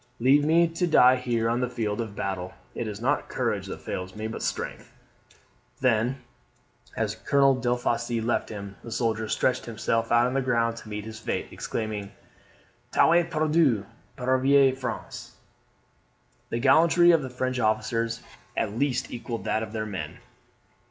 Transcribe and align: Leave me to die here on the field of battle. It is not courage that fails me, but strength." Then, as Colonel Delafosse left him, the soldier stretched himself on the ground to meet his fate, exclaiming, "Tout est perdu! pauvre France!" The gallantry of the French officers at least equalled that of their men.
Leave 0.19 0.43
me 0.43 0.67
to 0.67 0.87
die 0.87 1.15
here 1.15 1.47
on 1.47 1.59
the 1.59 1.69
field 1.69 2.01
of 2.01 2.15
battle. 2.15 2.55
It 2.73 2.87
is 2.87 2.99
not 2.99 3.29
courage 3.29 3.67
that 3.67 3.81
fails 3.83 4.15
me, 4.15 4.25
but 4.25 4.41
strength." 4.41 4.91
Then, 5.79 6.23
as 6.97 7.13
Colonel 7.13 7.55
Delafosse 7.55 8.19
left 8.19 8.49
him, 8.49 8.77
the 8.83 8.91
soldier 8.91 9.27
stretched 9.29 9.67
himself 9.67 10.11
on 10.11 10.33
the 10.33 10.41
ground 10.41 10.77
to 10.77 10.89
meet 10.89 11.05
his 11.05 11.19
fate, 11.19 11.49
exclaiming, 11.51 12.11
"Tout 12.91 13.13
est 13.15 13.29
perdu! 13.29 13.85
pauvre 14.17 14.75
France!" 14.75 15.35
The 16.49 16.57
gallantry 16.57 17.11
of 17.11 17.21
the 17.21 17.29
French 17.29 17.59
officers 17.59 18.23
at 18.57 18.75
least 18.79 19.11
equalled 19.11 19.43
that 19.45 19.61
of 19.61 19.71
their 19.71 19.85
men. 19.85 20.17